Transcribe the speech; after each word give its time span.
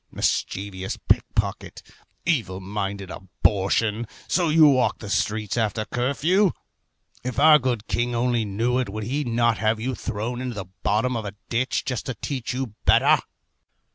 Mischievous 0.11 0.97
pick 1.07 1.21
pocket, 1.35 1.83
evil 2.25 2.59
minded 2.59 3.11
abortion, 3.11 4.07
so 4.27 4.49
you 4.49 4.67
walk 4.67 4.97
the 4.97 5.11
streets 5.11 5.57
after 5.59 5.85
curfew? 5.85 6.53
If 7.23 7.37
our 7.39 7.59
good 7.59 7.85
king 7.85 8.15
only 8.15 8.43
knew 8.43 8.79
it, 8.79 8.89
would 8.89 9.03
he 9.03 9.23
not 9.23 9.59
have 9.59 9.79
you 9.79 9.93
thrown 9.93 10.41
into 10.41 10.55
the 10.55 10.65
bottom 10.81 11.15
of 11.15 11.25
a 11.25 11.35
ditch, 11.49 11.85
just 11.85 12.07
to 12.07 12.15
teach 12.15 12.51
you 12.51 12.73
better? 12.83 13.19